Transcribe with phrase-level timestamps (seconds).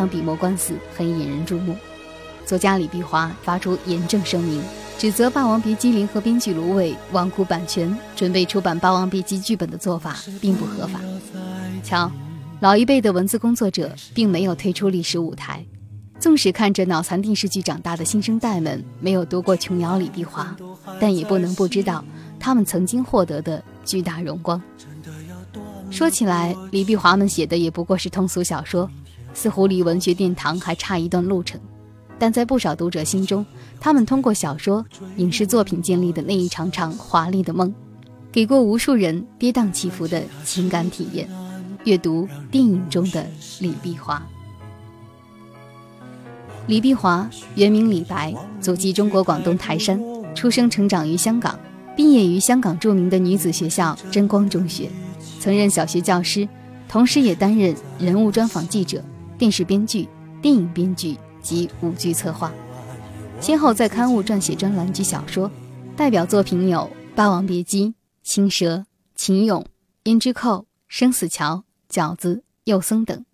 [0.00, 1.76] 场笔墨官司很引人注目，
[2.46, 4.62] 作家李碧华发出严正声明，
[4.98, 10.98] 指责《霸王别姬》联合编剧芦苇罔顾版权，准备出版《霸王别姬》剧本的做法并不合法。
[11.84, 12.10] 瞧，
[12.60, 15.62] 老一辈的文字工作者并没有退出历史舞台，
[16.18, 20.56] 纵使看着脑残电视剧长大的新生代们没有读过琼瑶、李碧华，
[20.98, 22.02] 但也不能不知道
[22.38, 24.58] 他们曾经获得的巨大荣光。
[25.90, 28.90] 说起来，李碧华们写的也不过是通俗小说。
[29.40, 31.58] 似乎离文学殿堂还差一段路程，
[32.18, 33.46] 但在不少读者心中，
[33.80, 34.84] 他们通过小说、
[35.16, 37.72] 影视作品建立的那一场场华丽的梦，
[38.30, 41.26] 给过无数人跌宕起伏的情感体验。
[41.84, 43.26] 阅读电影中的
[43.60, 44.22] 李碧华。
[46.66, 49.98] 李碧华原名李白，祖籍中国广东台山，
[50.34, 51.58] 出生成长于香港，
[51.96, 54.90] 毕业于香港著名的女子学校真光中学，
[55.38, 56.46] 曾任小学教师，
[56.86, 59.02] 同时也担任人物专访记者。
[59.40, 60.06] 电视编剧、
[60.42, 62.52] 电影编剧及舞剧策划，
[63.40, 65.50] 先后在刊物撰写专栏及小说，
[65.96, 66.80] 代表作品有
[67.16, 67.86] 《霸王别姬》
[68.22, 68.76] 《青蛇》
[69.14, 69.62] 《秦俑》
[70.04, 70.58] 《胭脂扣》
[70.88, 71.64] 《生死桥》
[71.98, 72.34] 《饺子》
[72.64, 73.24] 《幼僧》等。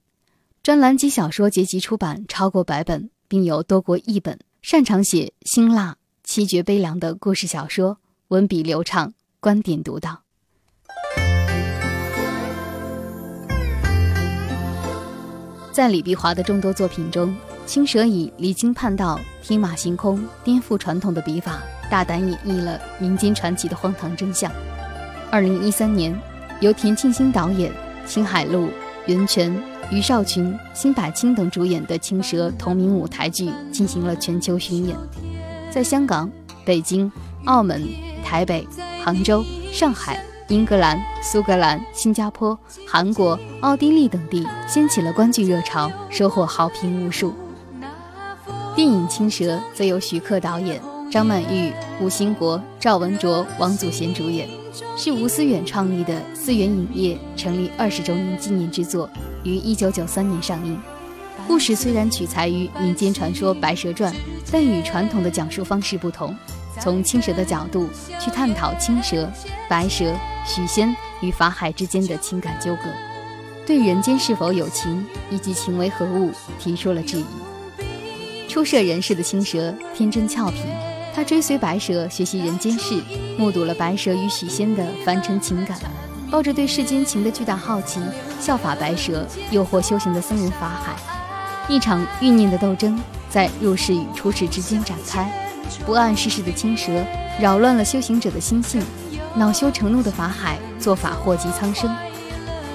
[0.62, 4.38] 专栏及小说结集出版超过百本，并有多国译本。
[4.62, 10.25] 擅长写辛辣、凄绝、悲凉的故事小说，文笔流畅，观点独到。
[15.76, 17.28] 在李碧华的众多作品中，
[17.66, 21.58] 《青蛇》以离经叛道、天马行空、颠覆传统的笔法，
[21.90, 24.50] 大胆演绎了民间传奇的荒唐真相。
[25.30, 26.18] 二零一三年，
[26.60, 27.70] 由田沁鑫导演，
[28.06, 28.70] 青海璐、
[29.04, 29.54] 袁泉、
[29.90, 34.96] 余少群、辛柏青等主演的《青蛇》同名舞台剧进行了全球巡演，
[35.70, 36.32] 在香港、
[36.64, 37.12] 北京、
[37.44, 37.86] 澳门、
[38.24, 38.66] 台北、
[39.04, 40.24] 杭州、上海。
[40.48, 47.34] 英格兰、苏格兰、新加坡、韩国、奥地利等地掀起了观剧热潮，收获好评无数。
[48.76, 50.80] 电影《青蛇》则由徐克导演，
[51.10, 54.48] 张曼玉、吴兴国、赵文卓、王祖贤主演，
[54.96, 59.10] 是吴思远创立的思远影业成立二十周年纪念之作，
[59.42, 60.80] 于一九九三年上映。
[61.48, 64.12] 故事虽然取材于民间传说《白蛇传》，
[64.52, 66.36] 但与传统的讲述方式不同。
[66.80, 67.88] 从青蛇的角度
[68.20, 69.30] 去探讨青蛇、
[69.68, 70.14] 白蛇、
[70.46, 72.82] 许仙与法海之间的情感纠葛，
[73.66, 77.26] 对人间是否有情以及情为何物提出了质疑。
[78.48, 80.62] 初涉人世的青蛇天真俏皮，
[81.14, 83.02] 他追随白蛇学习人间事，
[83.36, 85.78] 目睹了白蛇与许仙的凡尘情感，
[86.30, 88.00] 抱着对世间情的巨大好奇，
[88.40, 90.96] 效法白蛇诱惑修行的僧人法海，
[91.68, 92.98] 一场欲念的斗争
[93.28, 95.45] 在入世与出世之间展开。
[95.84, 97.04] 不谙世事的青蛇
[97.40, 98.82] 扰乱了修行者的心性，
[99.34, 101.94] 恼羞成怒的法海做法祸及苍生。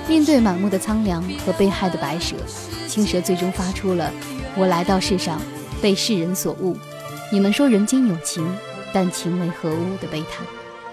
[0.07, 2.35] 面对满目的苍凉和被害的白蛇，
[2.87, 4.11] 青蛇最终发出了
[4.57, 5.41] “我来到世上，
[5.81, 6.77] 被世人所误。
[7.31, 8.45] 你们说人间有情，
[8.93, 10.45] 但情为何物”的悲叹，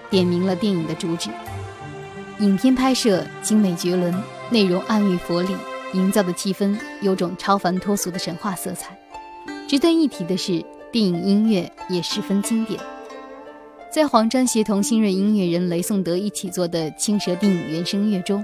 [0.09, 1.29] 点明了电影的主旨。
[2.39, 4.13] 影片拍摄精美绝伦，
[4.49, 5.55] 内容暗喻佛理，
[5.93, 8.97] 营造的气氛有种超凡脱俗的神话色彩。
[9.67, 10.65] 值得一提的是。
[10.91, 12.79] 电影音乐也十分经典，
[13.91, 18.43] 在黄沾协同新锐音乐人雷颂德一起做的《青蛇》电影原声乐中，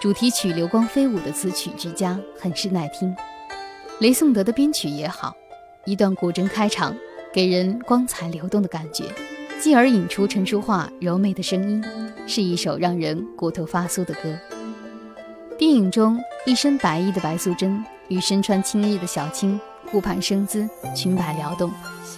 [0.00, 3.14] 主题曲《流光飞舞》的词曲俱佳，很是耐听。
[4.00, 5.36] 雷颂德的编曲也好，
[5.84, 6.96] 一段古筝开场，
[7.32, 9.04] 给人光彩流动的感觉，
[9.60, 11.84] 继而引出陈淑桦柔美的声音，
[12.26, 14.36] 是一首让人骨头发酥的歌。
[15.56, 19.60] 电影中一身白衣的白素贞与身穿青衣的小青。
[19.94, 21.70] 顾盼生姿，裙摆撩动，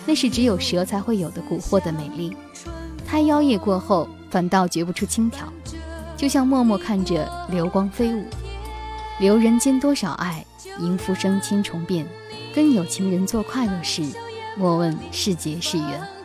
[0.06, 2.34] 那是只有蛇才会有的蛊惑的美丽。
[3.06, 5.52] 他妖冶过后，反倒觉不出轻佻，
[6.16, 8.24] 就像默默看着流光飞舞。
[9.20, 10.42] 留人间多少爱，
[10.80, 12.06] 迎浮生千重变。
[12.54, 14.02] 跟有情人做快乐事，
[14.56, 16.15] 莫问是劫是缘。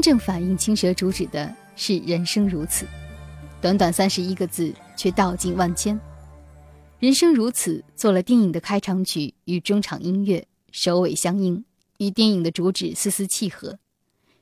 [0.00, 2.86] 正反映青蛇主旨的是人生如此，
[3.60, 5.98] 短短三十一个字，却道尽万千。
[6.98, 11.64] 人生如此，做了电影的开场曲与中场音乐，首尾相应，
[11.98, 13.78] 与电影的主旨丝丝契合。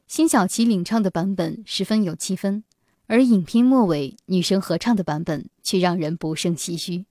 [0.06, 2.62] 辛晓琪领唱的版本十分有气氛，
[3.06, 7.06] 而影片末尾女生合唱的版本却让人不胜唏嘘。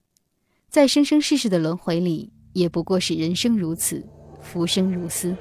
[0.68, 4.06] 在生生世世的轮回里，也不过是人生如此，
[4.42, 5.34] 浮生如斯。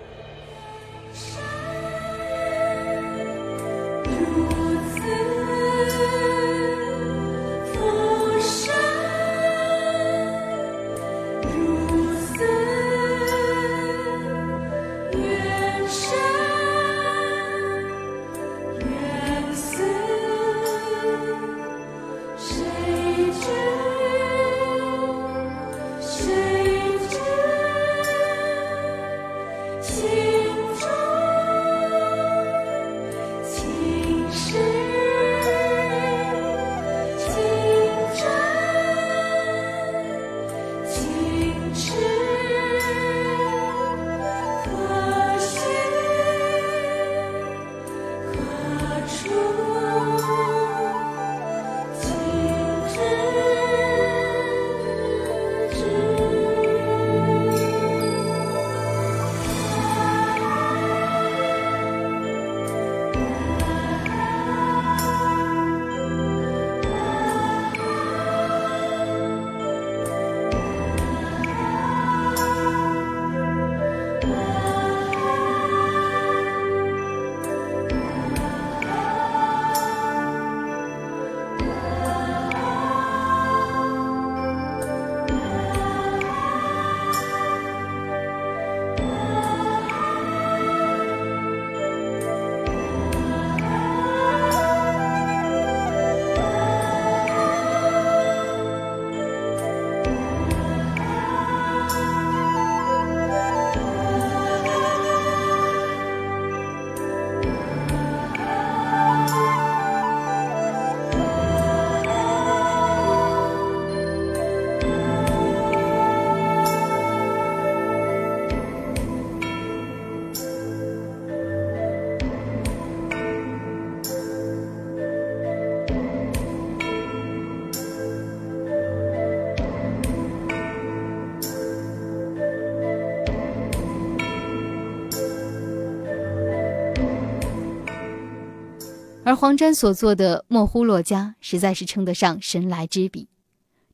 [139.28, 143.28] 而黄沾所做的《莫呼洛迦》实在是称得上神来之笔，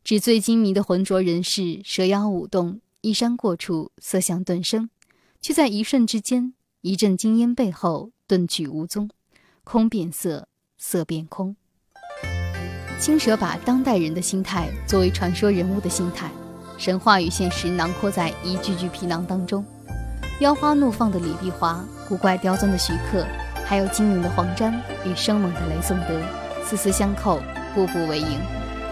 [0.04, 4.92] 纸醉金迷的浑浊人世，蛇妖舞动，衣衫过处，色相顿生，
[5.42, 9.10] 却在一瞬之间，一阵金烟背后遁去无踪，
[9.64, 10.48] 空变色，
[10.78, 11.56] 色变空。
[13.00, 16.30] 青蛇把当代人的心态作为传说人物的心态，
[16.78, 19.66] 神话与现实囊括在一句句皮囊当中，
[20.42, 23.26] 妖花怒放的李碧华，古怪刁钻的徐克。
[23.66, 24.74] 还有精明的黄沾
[25.06, 26.20] 与生猛的雷颂德，
[26.64, 27.40] 丝丝相扣，
[27.74, 28.40] 步步为营，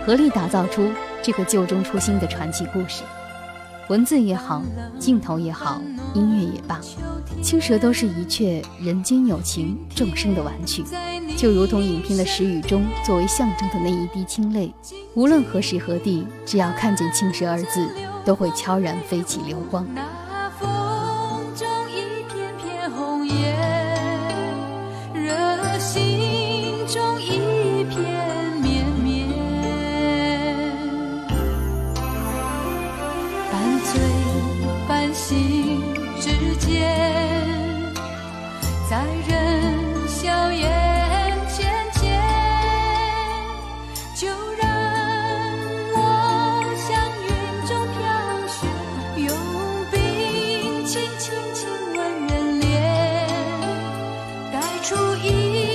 [0.05, 3.03] 合力打造出这个旧中出新的传奇故事。
[3.89, 4.61] 文字也好，
[4.97, 5.81] 镜头也好，
[6.13, 6.79] 音乐也罢，
[7.41, 10.85] 青蛇都是一阙人间有情，众生的玩具。
[11.35, 14.73] 就如同影片的时雨中作为象征的那一滴清泪，
[15.15, 17.85] 无论何时何地，只要看见青蛇二字，
[18.23, 19.85] 都会悄然飞起流光。
[55.01, 55.70] 不一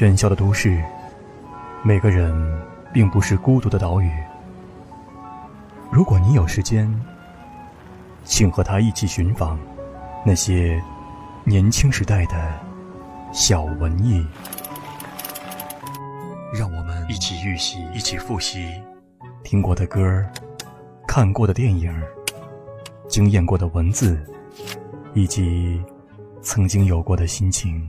[0.00, 0.82] 喧嚣的都市，
[1.82, 2.32] 每个人
[2.90, 4.10] 并不是孤独的岛屿。
[5.90, 6.90] 如果你有时间，
[8.24, 9.58] 请和他一起寻访
[10.24, 10.82] 那些
[11.44, 12.58] 年轻时代的
[13.30, 14.26] 小文艺。
[16.50, 18.82] 让我们一起预习，一起复习
[19.44, 20.24] 听过的歌
[21.06, 21.94] 看过的电影，
[23.06, 24.18] 惊艳过的文字，
[25.12, 25.78] 以及
[26.40, 27.86] 曾经有过的心情。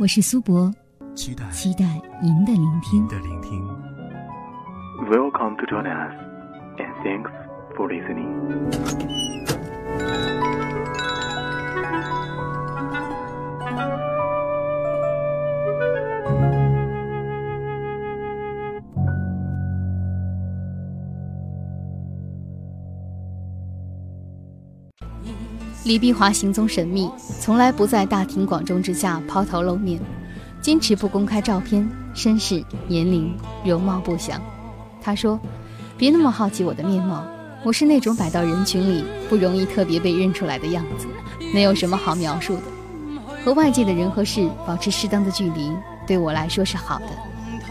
[0.00, 0.72] 我是苏博，
[1.16, 1.84] 期待期待
[2.22, 3.08] 您的聆听。
[3.08, 3.66] 的聆听。
[5.10, 6.14] Welcome to join us,
[6.78, 7.28] and thanks
[7.74, 8.28] for listening.
[25.88, 29.98] 李碧华行踪神秘，从来不在大庭广众之下抛头露面，
[30.60, 34.38] 坚持不公开照片、身世、年龄、容貌不详。
[35.00, 35.40] 他说
[35.96, 37.24] ：“别那么好奇我的面貌，
[37.64, 41.06] 我是那种摆到人群里不容易特别被认出来的样子，
[41.54, 42.62] 没有什么好描述的。
[43.42, 45.72] 和外界的人和事保持适当的距离，
[46.06, 47.06] 对我来说是好的。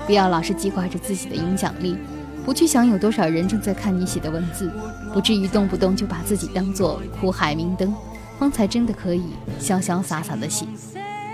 [0.07, 1.95] 不要老是记挂着自己的影响力，
[2.43, 4.71] 不去想有多少人正在看你写的文字，
[5.13, 7.93] 不至于动不动就把自己当做苦海明灯。”
[8.39, 9.23] 方才真的可以
[9.59, 10.65] 潇潇洒洒的写。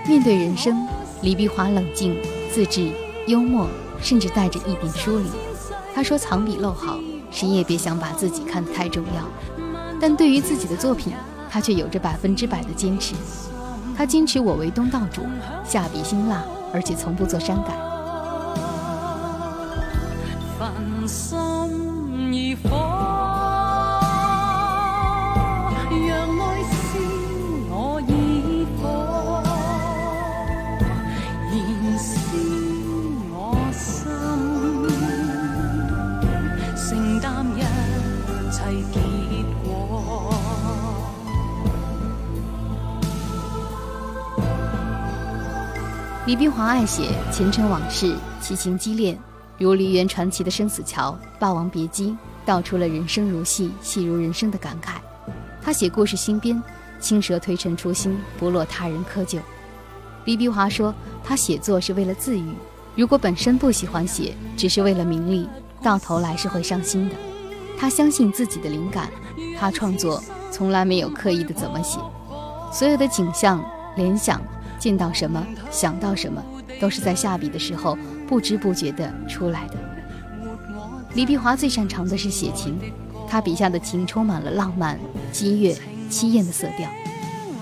[0.06, 0.86] 面对人生，
[1.22, 2.16] 李碧华冷静、
[2.52, 2.90] 自制、
[3.26, 3.66] 幽默，
[4.00, 5.26] 甚至带着一点疏离。
[5.94, 6.98] 他说：“藏笔漏好，
[7.30, 9.22] 谁也别想把自己看得太重要。”
[10.00, 11.12] 但对于自己的作品，
[11.48, 13.14] 他却有着百分之百的坚持。
[13.96, 15.22] 他坚持我为东道主，
[15.64, 16.42] 下笔辛辣，
[16.72, 17.74] 而且从不做删改。
[46.34, 49.16] 李碧华爱写前尘往事，奇情激烈，
[49.56, 52.10] 如梨园传奇的生死桥，《霸王别姬》，
[52.44, 54.94] 道出了人生如戏，戏如人生的感慨。
[55.62, 56.60] 他写故事新编，
[56.98, 59.38] 青蛇推陈出新，不落他人窠臼。
[60.24, 62.52] 李碧华说，他写作是为了自愈，
[62.96, 65.48] 如果本身不喜欢写，只是为了名利，
[65.84, 67.14] 到头来是会伤心的。
[67.78, 69.08] 他相信自己的灵感，
[69.56, 72.00] 他创作从来没有刻意的怎么写，
[72.72, 73.64] 所有的景象、
[73.94, 74.42] 联想，
[74.84, 76.44] 见到什么想到什么，
[76.78, 77.96] 都是在下笔的时候
[78.28, 79.76] 不知不觉地出来的。
[81.14, 82.78] 李碧华最擅长的是写情。
[83.26, 85.00] 他笔下的情充满了浪漫、
[85.32, 85.74] 激越、
[86.10, 86.86] 凄艳的色调，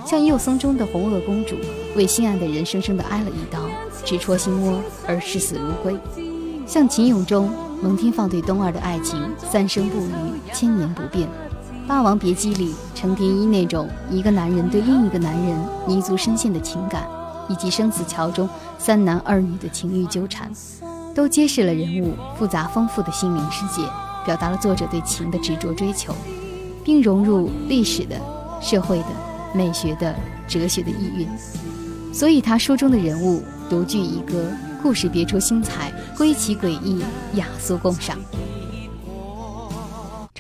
[0.05, 1.55] 像《幼松》中的红萼公主，
[1.95, 3.61] 为心爱的人生生的挨了一刀，
[4.05, 5.95] 直戳心窝而视死如归；
[6.67, 7.49] 像秦俑中
[7.81, 10.11] 蒙天放对冬儿的爱情，三生不渝，
[10.52, 11.29] 千年不变；
[11.87, 17.05] 《霸王别姬》里程蝶衣那种一个男人对另一个男人泥足深陷的情感，
[17.49, 20.49] 以及《生死桥》中三男二女的情欲纠缠，
[21.13, 23.83] 都揭示了人物复杂丰富的心灵世界。
[24.25, 26.15] 表达了作者对情的执着追求，
[26.85, 28.15] 并融入历史的、
[28.61, 29.07] 社会的、
[29.53, 30.15] 美学的、
[30.47, 31.27] 哲学的意蕴。
[32.15, 34.47] 所以，他书中的人物独具一格，
[34.81, 37.03] 故事别出心裁，归其诡异，
[37.35, 38.17] 雅俗共赏。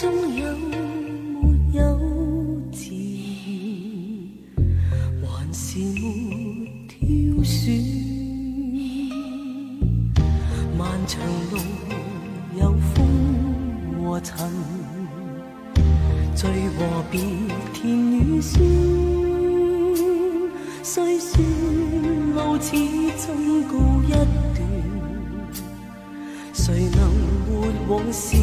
[0.00, 1.82] 中有没有
[2.70, 2.94] 自
[4.54, 4.62] 然，
[5.26, 6.96] 還是没挑
[7.42, 7.82] 選？
[10.78, 11.18] 漫長
[11.50, 11.58] 路
[12.60, 12.94] 有風
[14.04, 14.30] 和塵。
[16.36, 16.78] 聚和
[17.10, 17.18] 別，
[17.74, 18.62] 甜與酸，
[20.84, 21.42] 雖說
[22.36, 22.70] 路始
[23.26, 23.26] 终
[23.64, 23.74] 告
[24.06, 24.56] 一段，
[26.52, 27.00] 誰能
[27.48, 27.50] 活
[27.88, 28.36] 往事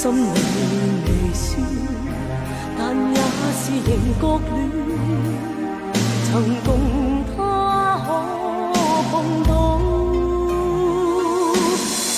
[0.00, 0.16] 心里
[1.04, 1.44] 微笑，
[2.78, 3.16] 但也
[3.52, 4.56] 是仍觉恋。
[6.24, 6.30] 曾
[6.64, 6.68] 共
[7.36, 7.36] 他
[8.00, 8.74] 可
[9.10, 9.12] 碰
[9.44, 9.52] 到，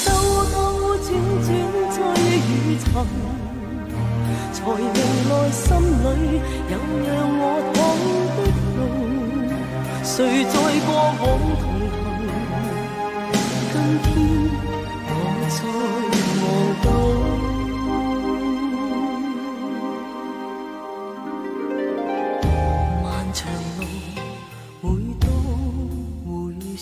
[0.06, 0.08] 兜
[0.52, 0.54] 兜
[0.98, 1.08] 转
[1.42, 1.48] 转
[1.90, 1.98] 追
[2.46, 2.86] 与寻，
[4.52, 4.86] 才明
[5.28, 6.06] 来心里
[6.70, 7.42] 有让我
[7.74, 7.76] 躺
[8.36, 8.38] 的
[8.76, 8.80] 路。
[10.04, 10.14] 谁
[10.44, 10.54] 在
[10.86, 11.20] 过往
[11.58, 11.90] 同行？
[13.72, 14.06] 今天
[15.08, 15.10] 我
[15.50, 15.58] 在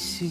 [0.01, 0.27] 回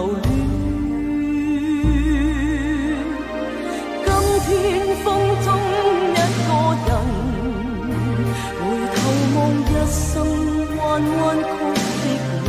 [0.00, 0.24] 留戀？
[4.06, 4.08] 今
[4.46, 4.48] 天
[5.04, 5.06] 風
[5.44, 5.48] 中
[6.16, 6.50] 一個
[6.86, 6.90] 人，
[8.56, 8.60] 回
[8.94, 8.98] 頭
[9.34, 10.00] 望一生
[10.78, 11.52] 彎彎曲
[12.16, 12.48] 的路，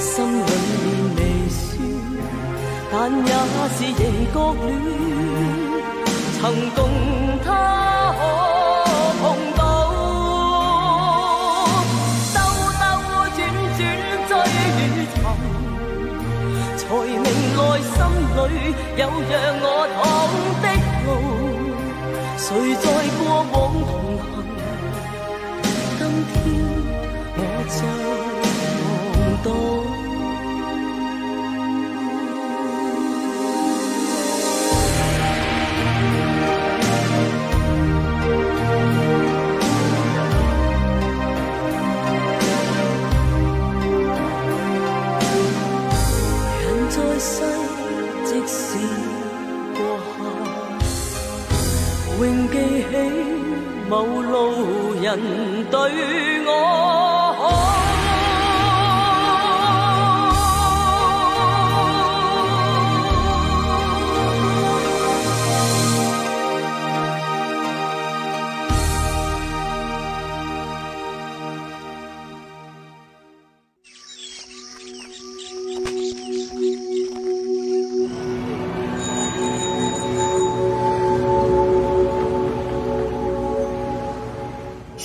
[0.00, 0.82] 心裏面
[1.16, 1.60] 微笑。
[2.90, 3.30] 但也
[3.74, 4.02] 是仍
[4.32, 4.64] 覺戀，
[6.40, 6.42] 曾
[6.74, 6.80] 共
[17.62, 17.94] 在心
[18.34, 20.04] 里有讓我躺
[20.62, 20.66] 的
[21.06, 21.08] 路，
[22.36, 22.44] 誰
[22.74, 22.84] 在
[23.18, 23.41] 過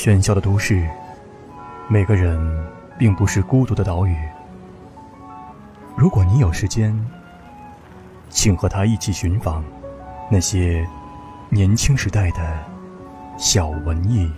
[0.08, 0.88] 喧嚣的都市，
[1.89, 2.39] 每个人
[2.98, 4.15] 并不是孤独的岛屿。
[5.98, 6.98] 如果你有时间，
[8.30, 9.65] 请和他一起寻访
[10.32, 10.88] 那些
[11.50, 12.58] 年轻时代的
[13.38, 14.32] 小文艺，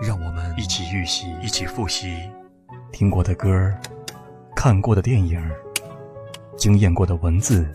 [0.00, 2.30] 让我们一起预习，一起复习
[2.92, 3.76] 听过的歌儿、
[4.54, 5.44] 看过的电影、
[6.56, 7.68] 经验过的文字，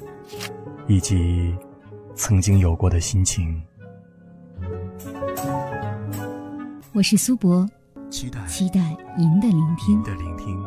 [0.87, 1.53] 以及
[2.15, 3.61] 曾经有过的心情。
[6.95, 7.67] 我是苏博，
[8.09, 8.79] 期待期待
[9.17, 10.03] 您的聆听您。
[10.03, 10.63] 的聆听。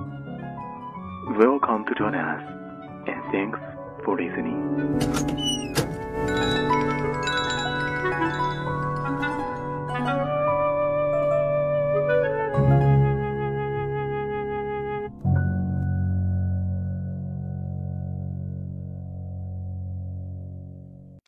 [1.38, 2.43] Welcome to join us,
[3.07, 3.59] and thanks
[4.05, 4.61] for listening.